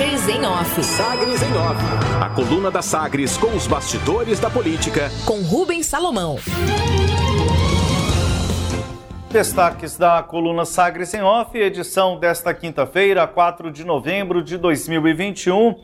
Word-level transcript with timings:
Sagres 0.00 0.28
em 0.28 0.46
Off. 0.46 0.82
Sagres 0.82 1.42
em 1.42 1.52
Off. 1.58 2.24
A 2.24 2.30
coluna 2.30 2.70
da 2.70 2.80
Sagres 2.80 3.36
com 3.36 3.48
os 3.48 3.66
bastidores 3.66 4.40
da 4.40 4.48
política. 4.48 5.10
Com 5.26 5.42
Rubens 5.42 5.84
Salomão. 5.84 6.38
Destaques 9.30 9.98
da 9.98 10.22
coluna 10.22 10.64
Sagres 10.64 11.12
em 11.12 11.20
Off, 11.20 11.58
edição 11.58 12.18
desta 12.18 12.54
quinta-feira, 12.54 13.26
4 13.26 13.70
de 13.70 13.84
novembro 13.84 14.42
de 14.42 14.56
2021, 14.56 15.74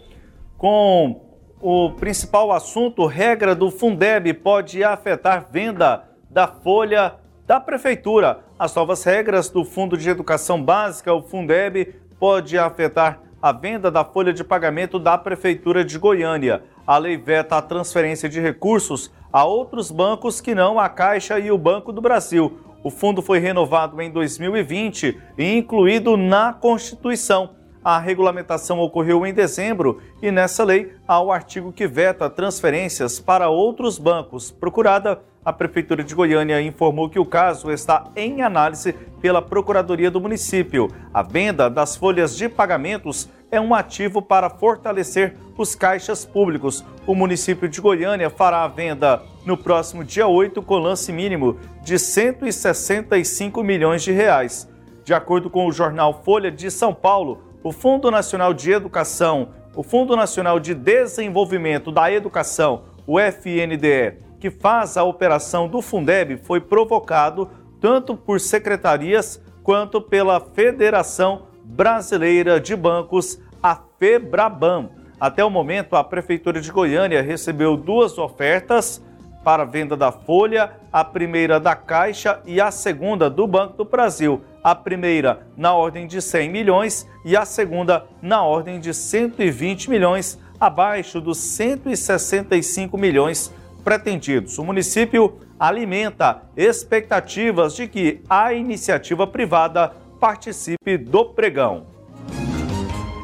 com 0.57 1.21
o 1.61 1.91
principal 1.91 2.53
assunto: 2.53 3.05
regra 3.05 3.55
do 3.55 3.71
Fundeb 3.71 4.33
pode 4.33 4.83
afetar 4.83 5.47
venda 5.53 6.05
da 6.31 6.49
folha 6.49 7.17
da 7.47 7.61
prefeitura. 7.61 8.41
As 8.59 8.75
novas 8.75 9.05
regras 9.05 9.51
do 9.51 9.63
Fundo 9.63 9.95
de 9.95 10.09
Educação 10.09 10.63
Básica, 10.63 11.13
o 11.13 11.21
Fundeb, 11.21 11.95
pode 12.19 12.57
afetar 12.57 13.26
a 13.47 13.53
venda 13.53 13.93
da 13.93 14.05
folha 14.05 14.33
de 14.33 14.43
pagamento 14.43 14.99
da 14.99 15.17
prefeitura 15.17 15.85
de 15.85 16.01
Goiânia. 16.01 16.65
A 16.85 16.99
lei 16.99 17.17
veta 17.17 17.57
a 17.57 17.63
transferência 17.63 18.29
de 18.29 18.41
recursos 18.41 19.09
a 19.33 19.45
outros 19.45 19.89
bancos 19.89 20.41
que 20.41 20.53
não 20.53 20.81
a 20.81 20.89
Caixa 20.89 21.39
e 21.39 21.53
o 21.53 21.57
Banco 21.57 21.93
do 21.93 22.01
Brasil. 22.01 22.59
O 22.83 22.91
fundo 22.91 23.23
foi 23.23 23.39
renovado 23.39 24.03
em 24.03 24.11
2020 24.11 25.17
e 25.39 25.59
incluído 25.59 26.17
na 26.17 26.53
Constituição. 26.53 27.51
A 27.85 28.01
regulamentação 28.01 28.81
ocorreu 28.81 29.25
em 29.25 29.33
dezembro 29.33 30.03
e 30.21 30.33
nessa 30.33 30.65
lei 30.65 30.93
há 31.07 31.21
o 31.21 31.31
artigo 31.31 31.73
que 31.73 31.87
veta 31.87 32.29
transferências 32.29 33.21
para 33.21 33.49
outros 33.49 33.97
bancos. 33.97 34.51
Procurada, 34.51 35.21
a 35.47 35.53
Prefeitura 35.53 36.03
de 36.03 36.13
Goiânia 36.13 36.61
informou 36.61 37.09
que 37.09 37.21
o 37.21 37.25
caso 37.25 37.71
está 37.71 38.11
em 38.17 38.43
análise 38.43 38.93
pela 39.23 39.41
Procuradoria 39.41 40.11
do 40.11 40.21
município. 40.21 40.91
A 41.15 41.23
venda 41.23 41.71
das 41.71 41.95
folhas 41.95 42.37
de 42.37 42.49
pagamentos 42.49 43.29
é 43.49 43.61
um 43.61 43.73
ativo 43.73 44.21
para 44.21 44.51
fortalecer 44.51 45.37
os 45.57 45.77
caixas 45.77 46.25
públicos. 46.25 46.85
O 47.07 47.15
município 47.15 47.69
de 47.69 47.81
Goiânia 47.81 48.29
fará 48.29 48.65
a 48.65 48.69
venda 48.69 49.23
no 49.45 49.57
próximo 49.57 50.03
dia 50.03 50.27
8 50.27 50.61
com 50.63 50.79
lance 50.79 51.13
mínimo 51.13 51.57
de 51.81 51.97
165 51.97 53.63
milhões 53.63 54.03
de 54.03 54.11
reais. 54.11 54.69
De 55.05 55.15
acordo 55.15 55.49
com 55.49 55.69
o 55.69 55.73
jornal 55.73 56.23
Folha 56.25 56.51
de 56.51 56.73
São 56.73 56.93
Paulo, 56.93 57.45
o 57.63 57.71
Fundo 57.71 58.11
Nacional 58.11 58.53
de 58.53 58.73
Educação, 58.73 59.51
o 59.77 59.85
Fundo 59.85 60.17
Nacional 60.17 60.59
de 60.59 60.75
Desenvolvimento 60.75 61.93
da 61.93 62.11
Educação, 62.11 62.83
o 63.07 63.21
FNDE, 63.21 64.26
que 64.47 64.51
faz 64.51 64.97
a 64.97 65.03
operação 65.03 65.67
do 65.67 65.83
Fundeb, 65.83 66.37
foi 66.45 66.61
provocado 66.61 67.51
tanto 67.81 68.17
por 68.17 68.41
secretarias 68.41 69.43
quanto 69.61 70.01
pela 70.01 70.39
Federação 70.39 71.47
Brasileira 71.65 72.61
de 72.61 72.77
Bancos, 72.77 73.41
a 73.61 73.77
FEBRABAN. 73.99 74.91
Até 75.19 75.45
o 75.45 75.51
momento, 75.51 75.97
a 75.97 76.05
Prefeitura 76.05 76.61
de 76.61 76.71
Goiânia 76.71 77.23
recebeu 77.23 77.77
duas 77.77 78.19
ofertas 78.19 79.03
para 79.43 79.65
venda 79.65 79.97
da 79.97 80.13
Folha, 80.13 80.75
a 80.93 81.03
primeira 81.03 81.59
da 81.59 81.75
Caixa 81.75 82.41
e 82.47 82.61
a 82.61 82.71
segunda 82.71 83.29
do 83.29 83.49
Banco 83.49 83.77
do 83.77 83.85
Brasil. 83.85 84.43
A 84.63 84.77
primeira 84.77 85.45
na 85.57 85.75
ordem 85.75 86.07
de 86.07 86.23
100 86.23 86.51
milhões 86.51 87.05
e 87.25 87.37
a 87.37 87.45
segunda 87.45 88.07
na 88.23 88.45
ordem 88.45 88.79
de 88.79 88.95
120 88.95 89.91
milhões, 89.91 90.39
abaixo 90.61 91.21
dos 91.21 91.39
165 91.39 92.97
milhões 92.97 93.53
pretendidos. 93.87 94.59
O 94.59 94.65
município 94.65 95.39
alimenta 95.61 96.43
expectativas 96.57 97.77
de 97.77 97.87
que 97.87 98.21
a 98.29 98.53
iniciativa 98.53 99.29
privada 99.29 99.93
participe 100.19 100.99
do 100.99 101.27
pregão. 101.27 101.87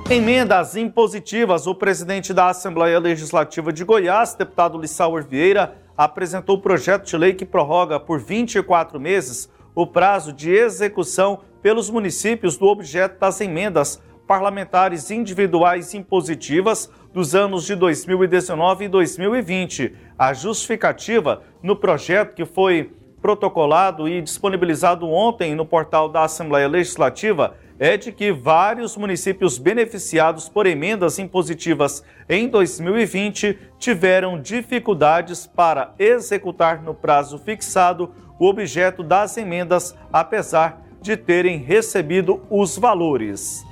Emendas 0.08 0.76
impositivas. 0.76 1.66
O 1.66 1.74
presidente 1.74 2.32
da 2.32 2.48
Assembleia 2.48 3.00
Legislativa 3.00 3.72
de 3.72 3.82
Goiás, 3.82 4.36
deputado 4.36 4.78
Lissauer 4.78 5.26
Vieira, 5.26 5.74
apresentou 5.96 6.58
o 6.58 6.60
projeto 6.60 7.08
de 7.08 7.16
lei 7.16 7.34
que 7.34 7.44
prorroga 7.44 7.98
por 7.98 8.20
24 8.20 9.00
meses 9.00 9.50
o 9.74 9.84
prazo 9.84 10.32
de 10.32 10.52
execução 10.52 11.40
pelos 11.60 11.90
municípios 11.90 12.56
do 12.56 12.66
objeto 12.66 13.18
das 13.18 13.40
emendas 13.40 14.00
parlamentares 14.28 15.10
individuais 15.10 15.92
impositivas 15.92 16.88
dos 17.12 17.34
anos 17.34 17.66
de 17.66 17.74
2019 17.74 18.86
e 18.86 18.88
2020. 18.88 19.94
A 20.18 20.32
justificativa 20.32 21.42
no 21.62 21.76
projeto 21.76 22.34
que 22.34 22.44
foi 22.44 22.92
protocolado 23.20 24.08
e 24.08 24.20
disponibilizado 24.20 25.08
ontem 25.08 25.54
no 25.54 25.64
portal 25.64 26.08
da 26.08 26.24
Assembleia 26.24 26.66
Legislativa 26.66 27.54
é 27.78 27.96
de 27.96 28.12
que 28.12 28.32
vários 28.32 28.96
municípios 28.96 29.58
beneficiados 29.58 30.48
por 30.48 30.66
emendas 30.66 31.18
impositivas 31.18 32.04
em 32.28 32.48
2020 32.48 33.58
tiveram 33.78 34.40
dificuldades 34.40 35.46
para 35.46 35.94
executar 35.98 36.82
no 36.82 36.94
prazo 36.94 37.38
fixado 37.38 38.12
o 38.38 38.46
objeto 38.46 39.02
das 39.02 39.36
emendas, 39.36 39.96
apesar 40.12 40.82
de 41.00 41.16
terem 41.16 41.58
recebido 41.58 42.42
os 42.50 42.76
valores. 42.76 43.64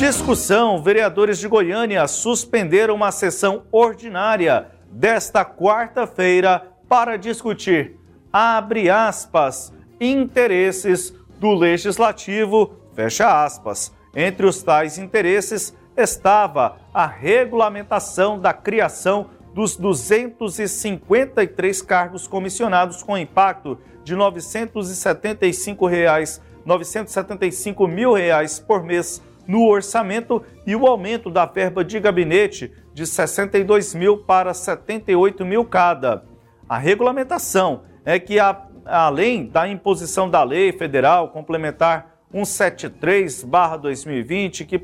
Discussão: 0.00 0.82
vereadores 0.82 1.38
de 1.38 1.46
Goiânia 1.46 2.08
suspenderam 2.08 2.94
uma 2.94 3.12
sessão 3.12 3.64
ordinária 3.70 4.68
desta 4.90 5.44
quarta-feira 5.44 6.72
para 6.88 7.18
discutir, 7.18 7.98
abre 8.32 8.88
aspas, 8.88 9.70
interesses 10.00 11.12
do 11.38 11.52
legislativo 11.52 12.76
Fecha 12.94 13.44
aspas. 13.44 13.92
Entre 14.16 14.46
os 14.46 14.62
tais 14.62 14.96
interesses 14.96 15.76
estava 15.94 16.78
a 16.94 17.06
regulamentação 17.06 18.40
da 18.40 18.54
criação 18.54 19.26
dos 19.52 19.76
253 19.76 21.82
cargos 21.82 22.26
comissionados 22.26 23.02
com 23.02 23.18
impacto 23.18 23.76
de 24.02 24.16
975 24.16 25.86
reais, 25.86 26.40
975 26.64 27.86
mil 27.86 28.14
reais 28.14 28.58
por 28.58 28.82
mês 28.82 29.20
no 29.46 29.66
orçamento 29.66 30.42
e 30.66 30.74
o 30.76 30.86
aumento 30.86 31.30
da 31.30 31.46
verba 31.46 31.82
de 31.84 32.00
gabinete 32.00 32.72
de 32.92 33.06
62 33.06 33.94
mil 33.94 34.18
para 34.18 34.52
78 34.54 35.44
mil 35.44 35.64
cada. 35.64 36.24
A 36.68 36.78
regulamentação 36.78 37.82
é 38.04 38.18
que, 38.18 38.38
a, 38.38 38.66
além 38.84 39.46
da 39.46 39.66
imposição 39.68 40.30
da 40.30 40.42
lei 40.42 40.72
federal 40.72 41.28
complementar 41.28 42.10
173/2020 42.32 44.64
que, 44.64 44.80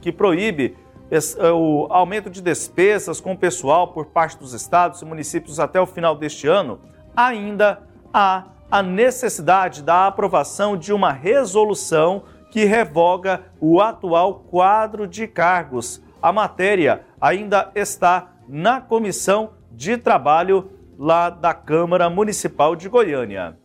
que 0.00 0.10
proíbe 0.10 0.76
eh, 1.10 1.50
o 1.50 1.86
aumento 1.90 2.30
de 2.30 2.40
despesas 2.40 3.20
com 3.20 3.36
pessoal 3.36 3.88
por 3.88 4.06
parte 4.06 4.38
dos 4.38 4.52
estados 4.52 5.02
e 5.02 5.04
municípios 5.04 5.60
até 5.60 5.80
o 5.80 5.86
final 5.86 6.16
deste 6.16 6.46
ano, 6.46 6.80
ainda 7.16 7.82
há 8.12 8.44
a 8.70 8.82
necessidade 8.82 9.82
da 9.82 10.06
aprovação 10.06 10.76
de 10.76 10.92
uma 10.92 11.12
resolução 11.12 12.22
que 12.50 12.64
revoga 12.64 13.44
o 13.60 13.80
atual 13.80 14.40
quadro 14.50 15.06
de 15.06 15.26
cargos. 15.26 16.02
A 16.20 16.32
matéria 16.32 17.02
ainda 17.20 17.70
está 17.74 18.32
na 18.48 18.80
Comissão 18.80 19.52
de 19.70 19.96
Trabalho 19.96 20.70
lá 20.98 21.30
da 21.30 21.54
Câmara 21.54 22.10
Municipal 22.10 22.76
de 22.76 22.88
Goiânia. 22.88 23.56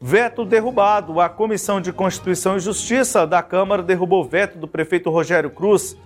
Veto 0.00 0.44
derrubado. 0.44 1.18
A 1.18 1.28
Comissão 1.28 1.80
de 1.80 1.92
Constituição 1.92 2.56
e 2.56 2.60
Justiça 2.60 3.26
da 3.26 3.42
Câmara 3.42 3.82
derrubou 3.82 4.22
o 4.22 4.28
veto 4.28 4.58
do 4.58 4.68
prefeito 4.68 5.10
Rogério 5.10 5.50
Cruz 5.50 5.96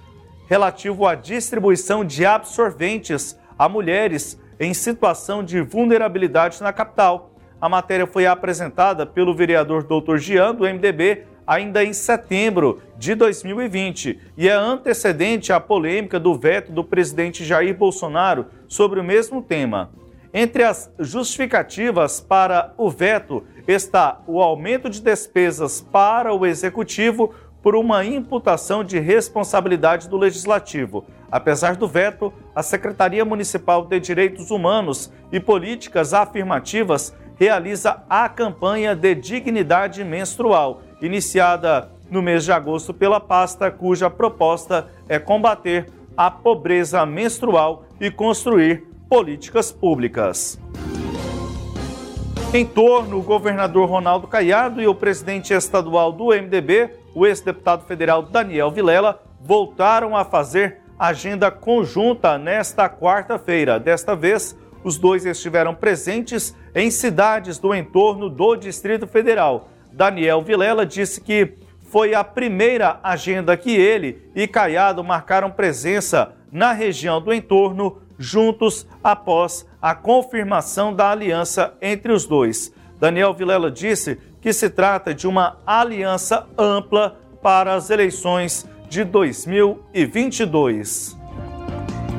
relativo 0.48 1.06
à 1.06 1.14
distribuição 1.14 2.04
de 2.04 2.24
absorventes 2.24 3.38
a 3.58 3.68
mulheres 3.68 4.40
em 4.58 4.72
situação 4.72 5.42
de 5.42 5.60
vulnerabilidade 5.60 6.62
na 6.62 6.72
capital. 6.72 7.32
A 7.60 7.68
matéria 7.68 8.06
foi 8.06 8.24
apresentada 8.24 9.04
pelo 9.04 9.34
vereador 9.34 9.82
Dr. 9.82 10.16
Gian, 10.16 10.54
do 10.54 10.64
MDB, 10.64 11.26
ainda 11.48 11.82
em 11.82 11.94
setembro 11.94 12.82
de 12.98 13.14
2020 13.14 14.20
e 14.36 14.46
é 14.46 14.52
antecedente 14.52 15.50
à 15.50 15.58
polêmica 15.58 16.20
do 16.20 16.34
veto 16.34 16.70
do 16.70 16.84
presidente 16.84 17.42
Jair 17.42 17.74
Bolsonaro 17.74 18.44
sobre 18.68 19.00
o 19.00 19.04
mesmo 19.04 19.40
tema. 19.40 19.90
Entre 20.34 20.62
as 20.62 20.92
justificativas 20.98 22.20
para 22.20 22.74
o 22.76 22.90
veto 22.90 23.44
está 23.66 24.20
o 24.26 24.42
aumento 24.42 24.90
de 24.90 25.00
despesas 25.00 25.80
para 25.80 26.34
o 26.34 26.44
executivo 26.44 27.32
por 27.62 27.74
uma 27.74 28.04
imputação 28.04 28.84
de 28.84 28.98
responsabilidade 28.98 30.06
do 30.06 30.18
legislativo. 30.18 31.06
Apesar 31.32 31.76
do 31.76 31.88
veto, 31.88 32.30
a 32.54 32.62
Secretaria 32.62 33.24
Municipal 33.24 33.86
de 33.86 33.98
Direitos 33.98 34.50
Humanos 34.50 35.10
e 35.32 35.40
Políticas 35.40 36.12
Afirmativas 36.12 37.14
realiza 37.38 38.02
a 38.08 38.28
campanha 38.28 38.94
de 38.94 39.14
dignidade 39.14 40.04
menstrual, 40.04 40.82
iniciada 41.00 41.90
no 42.10 42.22
mês 42.22 42.44
de 42.44 42.52
agosto 42.52 42.92
pela 42.94 43.20
pasta, 43.20 43.70
cuja 43.70 44.08
proposta 44.08 44.88
é 45.08 45.18
combater 45.18 45.86
a 46.16 46.30
pobreza 46.30 47.04
menstrual 47.06 47.84
e 48.00 48.10
construir 48.10 48.84
políticas 49.08 49.70
públicas. 49.70 50.58
Em 52.52 52.64
torno, 52.64 53.18
o 53.18 53.22
governador 53.22 53.88
Ronaldo 53.88 54.26
Caiado 54.26 54.80
e 54.80 54.86
o 54.86 54.94
presidente 54.94 55.52
estadual 55.52 56.10
do 56.10 56.28
MDB, 56.28 56.90
o 57.14 57.26
ex-deputado 57.26 57.84
federal 57.84 58.22
Daniel 58.22 58.70
Vilela, 58.70 59.22
voltaram 59.40 60.16
a 60.16 60.24
fazer 60.24 60.80
agenda 60.98 61.50
conjunta 61.50 62.38
nesta 62.38 62.88
quarta-feira. 62.88 63.78
Desta 63.78 64.16
vez, 64.16 64.56
os 64.82 64.96
dois 64.96 65.26
estiveram 65.26 65.74
presentes 65.74 66.56
em 66.74 66.90
cidades 66.90 67.58
do 67.58 67.74
entorno 67.74 68.28
do 68.30 68.56
Distrito 68.56 69.06
Federal. 69.06 69.68
Daniel 69.98 70.40
Vilela 70.42 70.86
disse 70.86 71.20
que 71.20 71.54
foi 71.90 72.14
a 72.14 72.22
primeira 72.22 73.00
agenda 73.02 73.56
que 73.56 73.72
ele 73.72 74.30
e 74.32 74.46
Caiado 74.46 75.02
marcaram 75.02 75.50
presença 75.50 76.36
na 76.52 76.72
região 76.72 77.20
do 77.20 77.32
entorno, 77.32 78.00
juntos 78.16 78.86
após 79.02 79.66
a 79.82 79.96
confirmação 79.96 80.94
da 80.94 81.10
aliança 81.10 81.74
entre 81.82 82.12
os 82.12 82.26
dois. 82.26 82.72
Daniel 83.00 83.34
Vilela 83.34 83.72
disse 83.72 84.20
que 84.40 84.52
se 84.52 84.70
trata 84.70 85.12
de 85.12 85.26
uma 85.26 85.58
aliança 85.66 86.46
ampla 86.56 87.18
para 87.42 87.74
as 87.74 87.90
eleições 87.90 88.68
de 88.88 89.02
2022. 89.02 91.18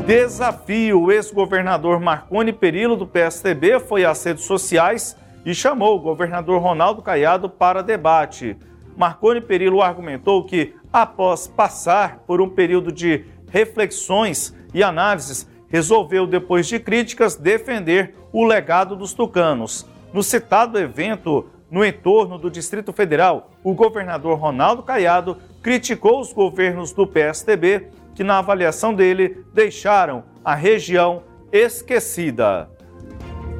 Desafio: 0.05 1.03
o 1.03 1.13
ex-governador 1.13 2.01
Marconi 2.01 2.51
Perillo, 2.51 2.97
do 2.97 3.07
PSTB, 3.07 3.79
foi 3.79 4.03
às 4.03 4.21
redes 4.21 4.43
sociais 4.43 5.15
e 5.45 5.53
chamou 5.53 5.95
o 5.95 6.00
governador 6.00 6.62
Ronaldo 6.62 7.01
Caiado 7.01 7.50
para 7.50 7.81
debate. 7.81 8.57
Marconi 8.95 9.41
Perillo 9.41 9.81
argumentou 9.81 10.44
que, 10.44 10.75
após 10.91 11.47
passar 11.47 12.19
por 12.27 12.41
um 12.41 12.50
período 12.50 12.91
de 12.91 13.25
reflexões 13.50 14.53
e 14.74 14.83
análises, 14.83 15.47
resolveu, 15.69 16.27
depois 16.27 16.68
de 16.68 16.80
críticas, 16.80 17.36
defender 17.36 18.15
o 18.33 18.45
legado 18.45 18.95
dos 18.95 19.13
tucanos. 19.13 19.88
No 20.13 20.24
citado 20.24 20.77
evento, 20.77 21.45
no 21.69 21.85
entorno 21.85 22.38
do 22.38 22.50
Distrito 22.50 22.92
Federal, 22.92 23.51
o 23.63 23.74
governador 23.74 24.38
Ronaldo 24.38 24.83
Caiado 24.83 25.38
criticou 25.62 26.19
os 26.19 26.33
governos 26.33 26.92
do 26.92 27.06
PSDB 27.06 27.88
que, 28.15 28.24
na 28.24 28.39
avaliação 28.39 28.94
dele, 28.94 29.45
deixaram 29.53 30.24
a 30.44 30.56
região 30.56 31.24
esquecida. 31.51 32.69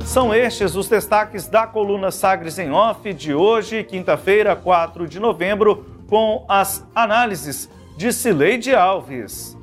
São 0.10 0.34
estes 0.34 0.76
os 0.76 0.90
destaques 0.90 1.48
da 1.48 1.68
coluna 1.68 2.10
Sagres 2.10 2.58
em 2.58 2.72
Off 2.72 3.14
de 3.14 3.32
hoje, 3.32 3.84
quinta-feira, 3.84 4.56
4 4.56 5.08
de 5.08 5.20
novembro, 5.20 5.86
com 6.10 6.44
as 6.50 6.84
análises 6.96 7.70
de 7.96 8.12
Cileide 8.12 8.74
Alves. 8.74 9.56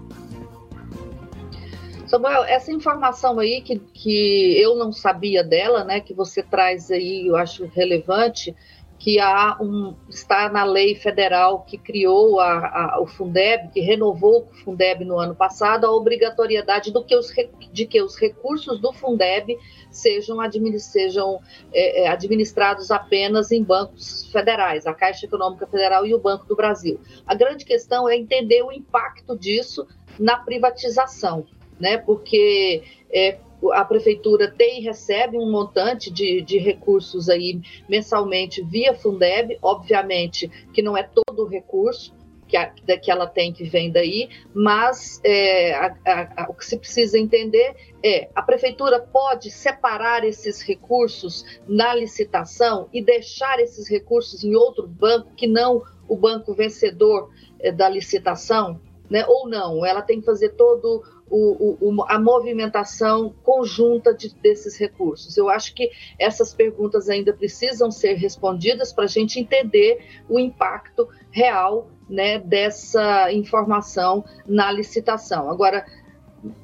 Samuel, 2.06 2.44
essa 2.44 2.70
informação 2.70 3.40
aí 3.40 3.60
que, 3.60 3.76
que 3.92 4.56
eu 4.62 4.76
não 4.76 4.92
sabia 4.92 5.42
dela, 5.42 5.82
né, 5.82 5.98
que 5.98 6.14
você 6.14 6.44
traz 6.44 6.92
aí, 6.92 7.26
eu 7.26 7.34
acho 7.34 7.68
relevante, 7.74 8.54
que 8.98 9.20
há 9.20 9.56
um, 9.60 9.94
está 10.08 10.48
na 10.48 10.64
lei 10.64 10.94
federal 10.94 11.60
que 11.62 11.76
criou 11.76 12.40
a, 12.40 12.94
a, 12.94 13.00
o 13.00 13.06
Fundeb, 13.06 13.68
que 13.70 13.80
renovou 13.80 14.48
o 14.50 14.54
Fundeb 14.64 15.04
no 15.04 15.18
ano 15.18 15.34
passado, 15.34 15.84
a 15.84 15.90
obrigatoriedade 15.92 16.90
do 16.92 17.04
que 17.04 17.14
os, 17.14 17.32
de 17.72 17.86
que 17.86 18.02
os 18.02 18.16
recursos 18.16 18.80
do 18.80 18.92
Fundeb 18.92 19.56
sejam, 19.90 20.38
sejam 20.78 21.40
é, 21.72 22.04
é, 22.04 22.08
administrados 22.08 22.90
apenas 22.90 23.52
em 23.52 23.62
bancos 23.62 24.30
federais, 24.32 24.86
a 24.86 24.94
Caixa 24.94 25.26
Econômica 25.26 25.66
Federal 25.66 26.06
e 26.06 26.14
o 26.14 26.18
Banco 26.18 26.46
do 26.46 26.56
Brasil. 26.56 26.98
A 27.26 27.34
grande 27.34 27.64
questão 27.64 28.08
é 28.08 28.16
entender 28.16 28.62
o 28.62 28.72
impacto 28.72 29.38
disso 29.38 29.86
na 30.18 30.38
privatização, 30.38 31.46
né? 31.78 31.98
Porque 31.98 32.82
é, 33.12 33.38
a 33.72 33.84
prefeitura 33.84 34.50
tem 34.50 34.80
e 34.80 34.84
recebe 34.84 35.36
um 35.38 35.50
montante 35.50 36.10
de, 36.10 36.42
de 36.42 36.58
recursos 36.58 37.28
aí 37.28 37.60
mensalmente 37.88 38.62
via 38.62 38.94
Fundeb, 38.94 39.58
obviamente 39.62 40.48
que 40.72 40.82
não 40.82 40.96
é 40.96 41.02
todo 41.02 41.44
o 41.44 41.48
recurso 41.48 42.14
que, 42.46 42.56
a, 42.56 42.66
que 42.66 43.10
ela 43.10 43.26
tem 43.26 43.52
que 43.52 43.64
vem 43.64 43.90
daí, 43.90 44.28
mas 44.54 45.20
é, 45.24 45.74
a, 45.74 45.96
a, 46.06 46.46
o 46.48 46.54
que 46.54 46.64
se 46.64 46.78
precisa 46.78 47.18
entender 47.18 47.74
é 48.04 48.28
a 48.34 48.42
prefeitura 48.42 49.00
pode 49.00 49.50
separar 49.50 50.24
esses 50.24 50.60
recursos 50.62 51.44
na 51.66 51.94
licitação 51.94 52.88
e 52.92 53.02
deixar 53.02 53.58
esses 53.58 53.88
recursos 53.88 54.44
em 54.44 54.54
outro 54.54 54.86
banco 54.86 55.32
que 55.36 55.46
não 55.46 55.82
o 56.08 56.16
banco 56.16 56.54
vencedor 56.54 57.30
é, 57.58 57.72
da 57.72 57.88
licitação, 57.88 58.80
né? 59.10 59.24
Ou 59.26 59.48
não? 59.48 59.84
Ela 59.84 60.02
tem 60.02 60.20
que 60.20 60.26
fazer 60.26 60.50
todo 60.50 61.02
o, 61.28 61.76
o, 61.80 62.04
a 62.08 62.18
movimentação 62.18 63.34
conjunta 63.42 64.14
de, 64.14 64.34
desses 64.36 64.76
recursos? 64.76 65.36
Eu 65.36 65.48
acho 65.48 65.74
que 65.74 65.90
essas 66.18 66.54
perguntas 66.54 67.08
ainda 67.08 67.32
precisam 67.32 67.90
ser 67.90 68.14
respondidas 68.14 68.92
para 68.92 69.04
a 69.04 69.08
gente 69.08 69.40
entender 69.40 70.22
o 70.28 70.38
impacto 70.38 71.08
real 71.30 71.90
né, 72.08 72.38
dessa 72.38 73.32
informação 73.32 74.24
na 74.46 74.70
licitação. 74.70 75.50
Agora, 75.50 75.84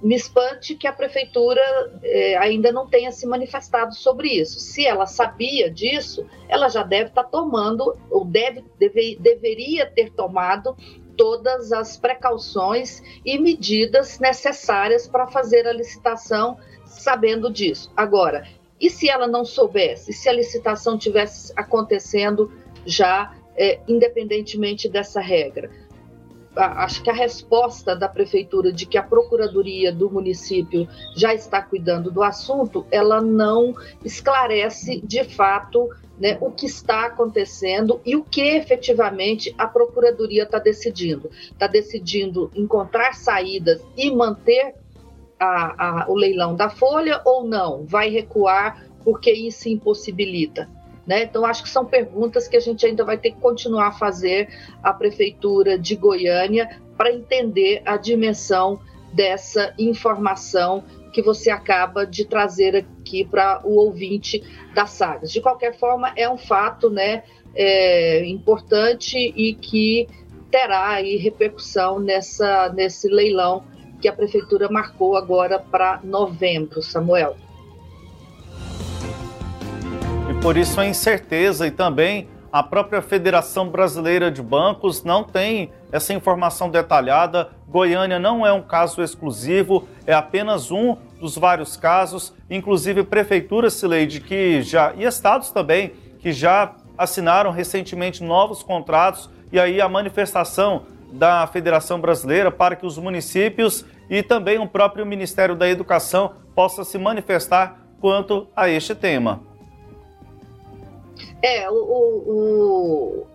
me 0.02 0.14
espante 0.14 0.74
que 0.74 0.86
a 0.86 0.92
prefeitura 0.92 1.60
eh, 2.02 2.36
ainda 2.36 2.70
não 2.70 2.86
tenha 2.86 3.10
se 3.10 3.26
manifestado 3.26 3.94
sobre 3.94 4.28
isso. 4.28 4.60
Se 4.60 4.86
ela 4.86 5.06
sabia 5.06 5.70
disso, 5.70 6.26
ela 6.48 6.68
já 6.68 6.82
deve 6.82 7.08
estar 7.08 7.24
tomando, 7.24 7.96
ou 8.10 8.24
deve, 8.24 8.64
deve, 8.78 9.16
deveria 9.20 9.86
ter 9.86 10.10
tomado 10.12 10.76
todas 11.16 11.72
as 11.72 11.96
precauções 11.96 13.02
e 13.24 13.38
medidas 13.38 14.18
necessárias 14.18 15.06
para 15.06 15.26
fazer 15.26 15.66
a 15.66 15.72
licitação 15.72 16.56
sabendo 16.84 17.50
disso. 17.50 17.90
Agora, 17.96 18.46
e 18.80 18.90
se 18.90 19.08
ela 19.08 19.26
não 19.26 19.44
soubesse? 19.44 20.12
Se 20.12 20.28
a 20.28 20.32
licitação 20.32 20.98
tivesse 20.98 21.52
acontecendo 21.56 22.52
já 22.84 23.34
é, 23.56 23.80
independentemente 23.86 24.88
dessa 24.88 25.20
regra? 25.20 25.70
acho 26.54 27.02
que 27.02 27.10
a 27.10 27.14
resposta 27.14 27.96
da 27.96 28.08
prefeitura 28.08 28.72
de 28.72 28.84
que 28.84 28.98
a 28.98 29.02
procuradoria 29.02 29.90
do 29.92 30.10
município 30.10 30.86
já 31.16 31.32
está 31.34 31.62
cuidando 31.62 32.10
do 32.10 32.22
assunto, 32.22 32.86
ela 32.90 33.20
não 33.20 33.74
esclarece 34.04 35.00
de 35.00 35.24
fato 35.24 35.88
né, 36.22 36.38
o 36.40 36.52
que 36.52 36.66
está 36.66 37.06
acontecendo 37.06 38.00
e 38.06 38.14
o 38.14 38.22
que 38.22 38.42
efetivamente 38.42 39.52
a 39.58 39.66
Procuradoria 39.66 40.44
está 40.44 40.60
decidindo. 40.60 41.28
Está 41.50 41.66
decidindo 41.66 42.48
encontrar 42.54 43.14
saídas 43.14 43.84
e 43.96 44.08
manter 44.08 44.76
a, 45.36 46.04
a, 46.04 46.08
o 46.08 46.14
leilão 46.14 46.54
da 46.54 46.70
Folha 46.70 47.20
ou 47.24 47.44
não? 47.44 47.84
Vai 47.84 48.08
recuar 48.08 48.86
porque 49.02 49.32
isso 49.32 49.68
impossibilita? 49.68 50.70
Né? 51.04 51.24
Então, 51.24 51.44
acho 51.44 51.64
que 51.64 51.68
são 51.68 51.84
perguntas 51.84 52.46
que 52.46 52.56
a 52.56 52.60
gente 52.60 52.86
ainda 52.86 53.04
vai 53.04 53.18
ter 53.18 53.32
que 53.32 53.40
continuar 53.40 53.88
a 53.88 53.92
fazer 53.92 54.48
à 54.80 54.92
Prefeitura 54.92 55.76
de 55.76 55.96
Goiânia 55.96 56.80
para 56.96 57.12
entender 57.12 57.82
a 57.84 57.96
dimensão 57.96 58.78
dessa 59.12 59.74
informação 59.76 60.84
que 61.12 61.22
você 61.22 61.50
acaba 61.50 62.06
de 62.06 62.24
trazer 62.24 62.74
aqui 62.74 63.24
para 63.24 63.60
o 63.64 63.76
ouvinte 63.76 64.42
das 64.74 64.90
sagas. 64.90 65.30
De 65.30 65.40
qualquer 65.40 65.78
forma, 65.78 66.12
é 66.16 66.28
um 66.28 66.38
fato 66.38 66.88
né, 66.88 67.22
é, 67.54 68.24
importante 68.26 69.18
e 69.18 69.54
que 69.54 70.08
terá 70.50 70.90
aí 70.90 71.16
repercussão 71.16 71.98
nessa, 71.98 72.70
nesse 72.70 73.08
leilão 73.08 73.64
que 74.00 74.08
a 74.08 74.12
prefeitura 74.12 74.68
marcou 74.68 75.16
agora 75.16 75.58
para 75.58 76.00
novembro, 76.02 76.82
Samuel. 76.82 77.36
E 80.30 80.40
por 80.42 80.56
isso 80.56 80.80
a 80.80 80.86
incerteza 80.86 81.66
e 81.66 81.70
também 81.70 82.28
a 82.50 82.62
própria 82.62 83.00
Federação 83.00 83.68
Brasileira 83.68 84.30
de 84.30 84.42
Bancos 84.42 85.04
não 85.04 85.24
tem 85.24 85.72
essa 85.92 86.14
informação 86.14 86.70
detalhada. 86.70 87.50
Goiânia 87.68 88.18
não 88.18 88.46
é 88.46 88.52
um 88.52 88.62
caso 88.62 89.02
exclusivo, 89.02 89.86
é 90.06 90.14
apenas 90.14 90.70
um 90.70 90.96
dos 91.20 91.36
vários 91.36 91.76
casos, 91.76 92.34
inclusive 92.50 93.04
prefeituras, 93.04 93.74
Sileide, 93.74 94.20
que 94.20 94.62
já 94.62 94.92
e 94.96 95.04
estados 95.04 95.50
também 95.50 95.92
que 96.18 96.32
já 96.32 96.74
assinaram 96.96 97.50
recentemente 97.50 98.22
novos 98.22 98.62
contratos 98.62 99.28
e 99.52 99.60
aí 99.60 99.80
a 99.80 99.88
manifestação 99.88 100.86
da 101.12 101.46
Federação 101.46 102.00
Brasileira 102.00 102.50
para 102.50 102.74
que 102.74 102.86
os 102.86 102.96
municípios 102.96 103.84
e 104.08 104.22
também 104.22 104.58
o 104.58 104.66
próprio 104.66 105.04
Ministério 105.04 105.54
da 105.54 105.68
Educação 105.68 106.32
possa 106.54 106.84
se 106.84 106.98
manifestar 106.98 107.78
quanto 108.00 108.48
a 108.56 108.68
este 108.68 108.94
tema. 108.94 109.40
É, 111.42 111.68
o, 111.68 111.74
o, 111.74 113.26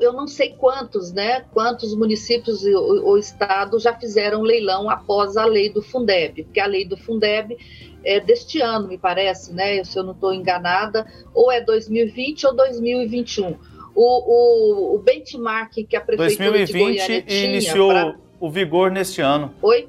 eu 0.00 0.12
não 0.12 0.26
sei 0.26 0.50
quantos, 0.50 1.12
né? 1.12 1.44
Quantos 1.52 1.94
municípios 1.94 2.64
ou 2.64 3.18
estado 3.18 3.78
já 3.78 3.94
fizeram 3.94 4.42
leilão 4.42 4.88
após 4.88 5.36
a 5.36 5.44
lei 5.44 5.70
do 5.70 5.82
Fundeb, 5.82 6.44
porque 6.44 6.60
a 6.60 6.66
lei 6.66 6.84
do 6.84 6.96
Fundeb 6.96 7.56
é 8.04 8.20
deste 8.20 8.60
ano, 8.60 8.88
me 8.88 8.96
parece, 8.98 9.52
né? 9.52 9.82
Se 9.84 9.98
eu 9.98 10.04
não 10.04 10.12
estou 10.12 10.32
enganada, 10.32 11.06
ou 11.34 11.50
é 11.50 11.60
2020 11.60 12.46
ou 12.46 12.54
2021. 12.54 13.56
O, 13.94 14.02
o, 14.02 14.94
o 14.94 14.98
benchmark 14.98 15.72
que 15.72 15.96
a 15.96 16.00
prefeitura 16.00 16.50
2020 16.50 17.06
de 17.06 17.22
tinha 17.22 17.44
iniciou 17.46 17.90
pra... 17.90 18.14
o 18.38 18.50
vigor 18.50 18.90
neste 18.90 19.20
ano. 19.20 19.52
Oi? 19.62 19.88